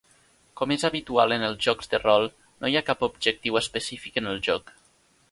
[0.59, 2.25] Com és habitual en els jocs de rol,
[2.63, 4.73] no hi ha cap objectiu específic en el joc.